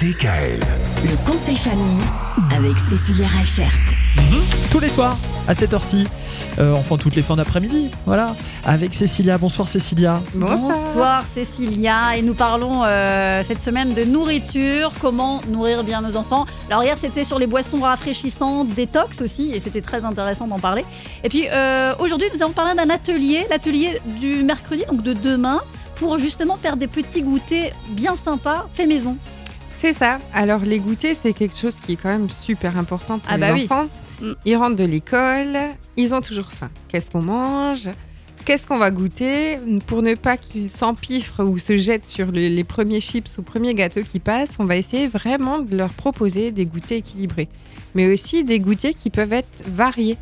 [0.00, 0.58] DKL.
[1.04, 2.00] Le conseil famille
[2.56, 3.70] avec Cécilia Rachert.
[4.72, 6.06] tous les soirs à cette heure-ci.
[6.58, 8.34] Euh, enfin, toutes les fins d'après-midi, voilà.
[8.64, 9.36] Avec Cécilia.
[9.36, 10.22] Bonsoir Cécilia.
[10.34, 16.46] Bonsoir Cécilia et nous parlons euh, cette semaine de nourriture, comment nourrir bien nos enfants.
[16.70, 20.86] Alors hier c'était sur les boissons rafraîchissantes, détox aussi et c'était très intéressant d'en parler.
[21.24, 25.60] Et puis euh, aujourd'hui nous allons parler d'un atelier, l'atelier du mercredi, donc de demain,
[25.96, 29.18] pour justement faire des petits goûters bien sympas, fait maison.
[29.80, 30.18] C'est ça.
[30.34, 33.40] Alors les goûters, c'est quelque chose qui est quand même super important pour Ah les
[33.40, 33.64] bah oui.
[33.64, 33.86] enfants.
[34.20, 34.32] Mm.
[34.44, 35.56] Ils rentrent de l'école,
[35.96, 36.70] ils ont toujours faim.
[36.88, 37.88] Qu'est-ce qu'on mange?
[38.44, 39.58] Qu'est-ce qu'on va goûter?
[39.86, 43.74] Pour ne pas qu'ils s'empiffrent ou se jettent sur le- les premiers chips ou premiers
[43.74, 47.48] gâteaux qui passent, on va essayer vraiment de leur proposer des goûters équilibrés.
[47.94, 50.16] Mais aussi des goûters qui peuvent être variés.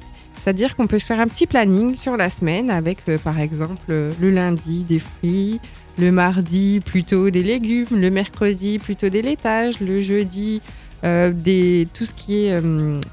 [0.48, 3.82] C'est-à-dire qu'on peut se faire un petit planning sur la semaine avec, euh, par exemple,
[3.90, 5.60] euh, le lundi des fruits,
[5.98, 10.62] le mardi plutôt des légumes, le mercredi plutôt des laitages, le jeudi
[11.04, 12.62] euh, des, tout ce qui est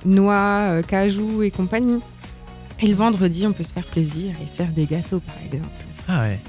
[0.06, 2.00] noix, cajou et compagnie.
[2.82, 5.68] Et le vendredi, on peut se faire plaisir et faire des gâteaux par exemple.
[6.08, 6.40] Ah ouais.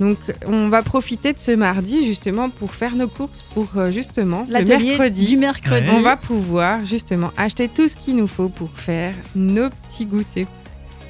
[0.00, 4.46] Donc on va profiter de ce mardi justement pour faire nos courses pour euh, justement
[4.48, 5.26] le mercredi.
[5.26, 5.88] du mercredi.
[5.88, 5.94] Ouais.
[5.94, 10.46] On va pouvoir justement acheter tout ce qu'il nous faut pour faire nos petits goûters.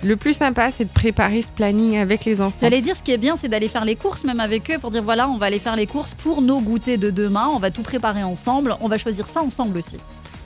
[0.02, 2.56] Le plus sympa, c'est de préparer ce planning avec les enfants.
[2.62, 4.91] J'allais dire, ce qui est bien, c'est d'aller faire les courses même avec eux pour
[4.91, 7.50] dire voilà, on va aller faire les courses pour nos goûters de demain.
[7.52, 8.77] On va tout préparer ensemble.
[8.80, 9.98] On va choisir ça ensemble aussi.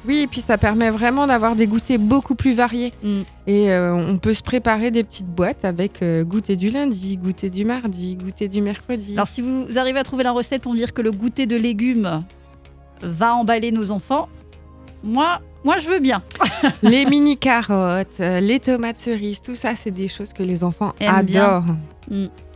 [0.06, 2.92] Oui, et puis ça permet vraiment d'avoir des goûters beaucoup plus variés.
[3.02, 3.20] Mm.
[3.47, 7.50] Et euh, on peut se préparer des petites boîtes avec euh, goûter du lundi, goûter
[7.50, 9.14] du mardi, goûter du mercredi.
[9.14, 11.56] Alors, si vous arrivez à trouver la recette pour me dire que le goûter de
[11.56, 12.24] légumes
[13.02, 14.28] va emballer nos enfants,
[15.02, 16.22] moi, moi je veux bien.
[16.83, 20.92] les mini carottes, euh, les tomates cerises, tout ça, c'est des choses que les enfants
[21.00, 21.44] Aiment bien.
[21.44, 21.77] adorent.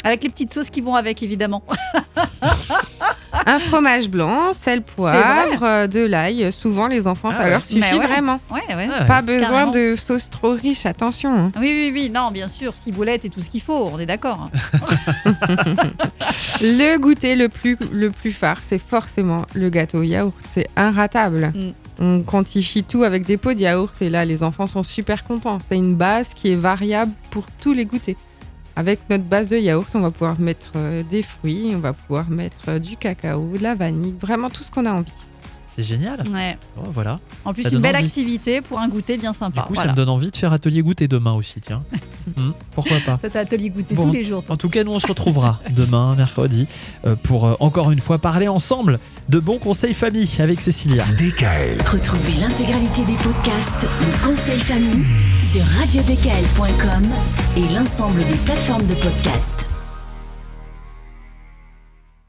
[0.04, 1.62] Avec les petites sauces qui vont avec, évidemment.
[3.48, 6.52] Un fromage blanc, sel, poivre, euh, de l'ail.
[6.52, 7.50] Souvent, les enfants, Ah ça ouais.
[7.50, 8.06] leur suffit Mais ouais.
[8.06, 8.40] vraiment.
[8.50, 8.88] Ouais, ouais.
[8.92, 9.06] Ah ouais.
[9.06, 9.70] Pas besoin carrément.
[9.70, 11.30] de sauce trop riche, attention.
[11.30, 11.52] hein.
[11.58, 14.50] Oui, oui, oui, non, bien sûr, ciboulette et tout ce qu'il faut, on est d'accord.
[16.60, 20.34] Le goûter le plus, le plus phare, c'est forcément le gâteau au yaourt.
[20.48, 21.52] C'est inratable.
[21.54, 21.70] Mm.
[22.00, 25.58] On quantifie tout avec des pots de yaourt et là, les enfants sont super contents.
[25.66, 28.16] C'est une base qui est variable pour tous les goûters.
[28.78, 32.30] Avec notre base de yaourt, on va pouvoir mettre euh, des fruits, on va pouvoir
[32.30, 35.10] mettre euh, du cacao, de la vanille, vraiment tout ce qu'on a envie.
[35.66, 36.22] C'est génial.
[36.32, 36.56] Ouais.
[36.76, 37.18] Oh, voilà.
[37.44, 38.04] En plus, Ça une belle envie.
[38.06, 39.62] activité pour un goûter bien Du sympa.
[39.62, 41.82] coup, ça me donne envie de faire atelier goûter demain aussi, tiens.
[42.36, 44.08] Hmm, pourquoi pas Cet atelier goûter Bon.
[44.08, 44.44] tous les jours.
[44.44, 44.52] toi.
[44.54, 46.66] En tout cas, nous on se retrouvera demain, mercredi,
[47.06, 48.98] euh, pour euh, encore une fois parler ensemble
[49.30, 51.04] de bons conseils famille avec Cécilia.
[51.16, 51.78] DKL.
[51.86, 55.06] Retrouvez l'intégralité des podcasts Le conseil famille
[55.48, 57.08] sur radiodkl.com
[57.58, 59.67] et l'ensemble des plateformes de podcasts.